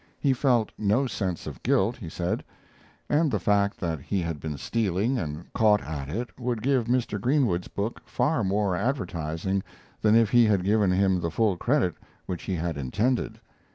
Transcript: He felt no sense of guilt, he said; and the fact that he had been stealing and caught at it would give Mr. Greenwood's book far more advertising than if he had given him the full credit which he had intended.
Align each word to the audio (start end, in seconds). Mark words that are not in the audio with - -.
He 0.19 0.33
felt 0.33 0.71
no 0.79 1.05
sense 1.05 1.45
of 1.45 1.61
guilt, 1.61 1.95
he 1.97 2.09
said; 2.09 2.43
and 3.07 3.29
the 3.29 3.39
fact 3.39 3.79
that 3.79 3.99
he 4.01 4.19
had 4.19 4.39
been 4.39 4.57
stealing 4.57 5.19
and 5.19 5.53
caught 5.53 5.83
at 5.83 6.09
it 6.09 6.39
would 6.39 6.63
give 6.63 6.85
Mr. 6.85 7.21
Greenwood's 7.21 7.67
book 7.67 8.01
far 8.03 8.43
more 8.43 8.75
advertising 8.75 9.61
than 10.01 10.15
if 10.15 10.31
he 10.31 10.45
had 10.45 10.63
given 10.63 10.89
him 10.89 11.19
the 11.21 11.29
full 11.29 11.55
credit 11.55 11.93
which 12.25 12.41
he 12.41 12.55
had 12.55 12.77
intended. 12.77 13.39